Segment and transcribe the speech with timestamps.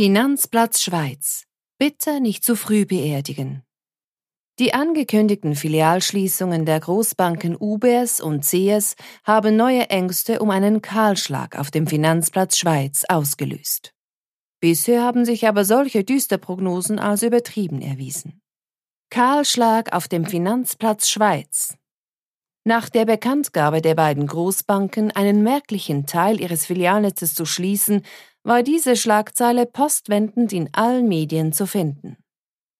[0.00, 1.42] Finanzplatz Schweiz.
[1.76, 3.64] Bitte nicht zu früh beerdigen.
[4.60, 11.72] Die angekündigten Filialschließungen der Großbanken UBS und CS haben neue Ängste um einen Kahlschlag auf
[11.72, 13.92] dem Finanzplatz Schweiz ausgelöst.
[14.60, 18.40] Bisher haben sich aber solche Düsterprognosen als übertrieben erwiesen.
[19.10, 21.77] Kahlschlag auf dem Finanzplatz Schweiz.
[22.68, 28.02] Nach der Bekanntgabe der beiden Großbanken, einen merklichen Teil ihres Filialnetzes zu schließen,
[28.42, 32.18] war diese Schlagzeile postwendend in allen Medien zu finden.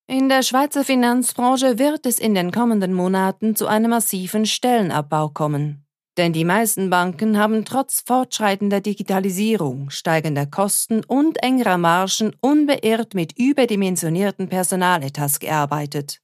[0.06, 5.86] In der Schweizer Finanzbranche wird es in den kommenden Monaten zu einem massiven Stellenabbau kommen.
[6.18, 13.38] Denn die meisten Banken haben trotz fortschreitender Digitalisierung, steigender Kosten und engerer Margen unbeirrt mit
[13.38, 16.20] überdimensionierten Personaletats gearbeitet.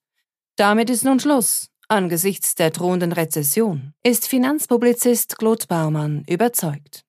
[0.56, 1.70] Damit ist nun Schluss.
[1.88, 7.04] Angesichts der drohenden Rezession ist Finanzpublizist Claude Baumann überzeugt.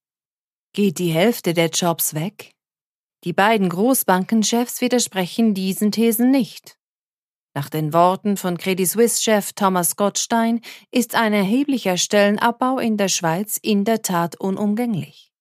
[0.73, 2.51] Geht die Hälfte der Jobs weg?
[3.23, 6.77] Die beiden Großbankenchefs widersprechen diesen Thesen nicht.
[7.53, 10.59] Nach den Worten von Credit Suisse-Chef Thomas Gottstein
[10.91, 15.31] ist ein erheblicher Stellenabbau in der Schweiz in der Tat unumgänglich.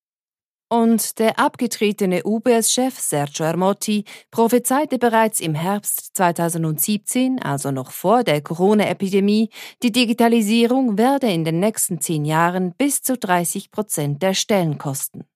[0.74, 8.40] Und der abgetretene UBS-Chef Sergio Armotti prophezeite bereits im Herbst 2017, also noch vor der
[8.40, 9.50] Corona-Epidemie,
[9.84, 15.26] die Digitalisierung werde in den nächsten zehn Jahren bis zu 30 Prozent der Stellen kosten.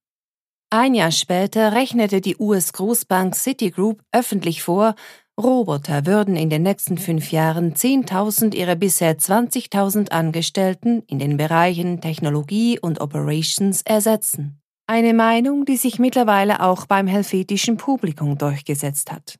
[0.70, 4.96] Ein Jahr später rechnete die US-Großbank Citigroup öffentlich vor,
[5.40, 12.00] Roboter würden in den nächsten fünf Jahren 10.000 ihrer bisher 20.000 Angestellten in den Bereichen
[12.00, 14.60] Technologie und Operations ersetzen.
[14.90, 19.38] Eine Meinung, die sich mittlerweile auch beim helvetischen Publikum durchgesetzt hat.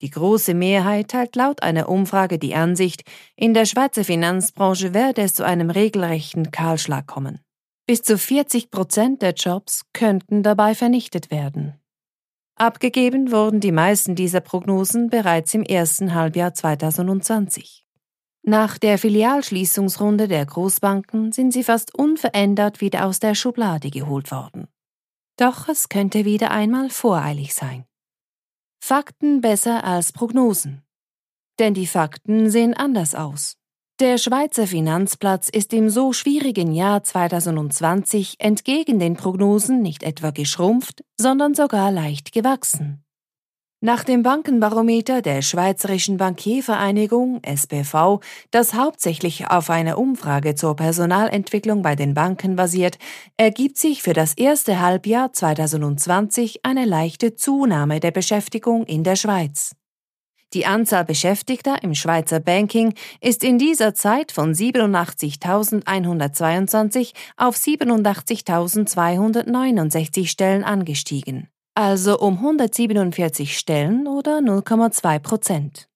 [0.00, 3.04] Die große Mehrheit teilt laut einer Umfrage die Ansicht,
[3.36, 7.38] in der Schweizer Finanzbranche werde es zu einem regelrechten Kahlschlag kommen.
[7.86, 11.74] Bis zu 40 Prozent der Jobs könnten dabei vernichtet werden.
[12.56, 17.84] Abgegeben wurden die meisten dieser Prognosen bereits im ersten Halbjahr 2020.
[18.42, 24.66] Nach der Filialschließungsrunde der Großbanken sind sie fast unverändert wieder aus der Schublade geholt worden.
[25.36, 27.84] Doch es könnte wieder einmal voreilig sein.
[28.82, 30.82] Fakten besser als Prognosen.
[31.58, 33.56] Denn die Fakten sehen anders aus.
[34.00, 41.04] Der Schweizer Finanzplatz ist im so schwierigen Jahr 2020 entgegen den Prognosen nicht etwa geschrumpft,
[41.16, 43.04] sondern sogar leicht gewachsen.
[43.84, 48.20] Nach dem Bankenbarometer der Schweizerischen Bankiervereinigung SBV,
[48.52, 52.96] das hauptsächlich auf einer Umfrage zur Personalentwicklung bei den Banken basiert,
[53.36, 59.74] ergibt sich für das erste Halbjahr 2020 eine leichte Zunahme der Beschäftigung in der Schweiz.
[60.52, 70.62] Die Anzahl Beschäftigter im Schweizer Banking ist in dieser Zeit von 87.122 auf 87.269 Stellen
[70.62, 75.88] angestiegen, also um 147 Stellen oder 0,2 Prozent.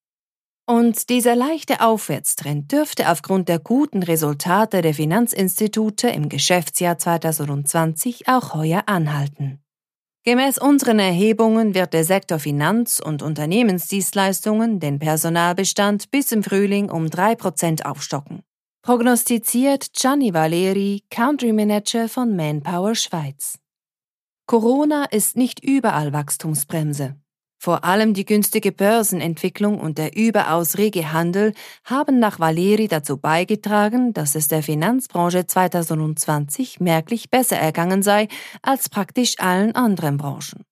[0.68, 8.52] Und dieser leichte Aufwärtstrend dürfte aufgrund der guten Resultate der Finanzinstitute im Geschäftsjahr 2020 auch
[8.52, 9.60] heuer anhalten.
[10.24, 17.06] Gemäß unseren Erhebungen wird der Sektor Finanz- und Unternehmensdienstleistungen den Personalbestand bis im Frühling um
[17.06, 18.42] 3% aufstocken.
[18.82, 23.60] Prognostiziert Gianni Valeri, Country Manager von Manpower Schweiz.
[24.46, 27.16] Corona ist nicht überall Wachstumsbremse.
[27.58, 31.52] Vor allem die günstige Börsenentwicklung und der überaus rege Handel
[31.82, 38.28] haben nach Valeri dazu beigetragen, dass es der Finanzbranche 2020 merklich besser ergangen sei
[38.62, 40.62] als praktisch allen anderen Branchen.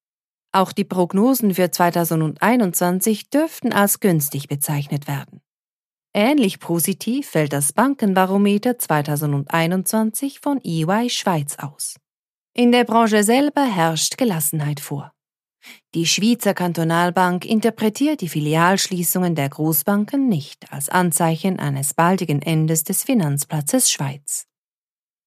[0.53, 5.41] Auch die Prognosen für 2021 dürften als günstig bezeichnet werden.
[6.13, 11.97] Ähnlich positiv fällt das Bankenbarometer 2021 von EY Schweiz aus.
[12.57, 15.13] In der Branche selber herrscht Gelassenheit vor.
[15.93, 23.03] Die Schweizer Kantonalbank interpretiert die Filialschließungen der Großbanken nicht als Anzeichen eines baldigen Endes des
[23.03, 24.47] Finanzplatzes Schweiz.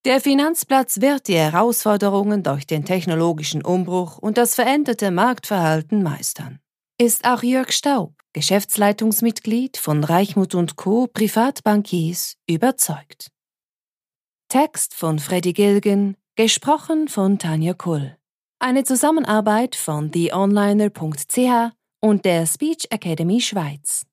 [0.06, 6.60] Der Finanzplatz wird die Herausforderungen durch den technologischen Umbruch und das veränderte Marktverhalten meistern.
[6.98, 11.08] Ist auch Jörg Staub, Geschäftsleitungsmitglied von Reichmut Co.
[11.08, 13.32] Privatbankiers, überzeugt.
[14.48, 18.16] Text von Freddy Gilgen, gesprochen von Tanja Kull.
[18.60, 24.07] Eine Zusammenarbeit von theonliner.ch und der Speech Academy Schweiz.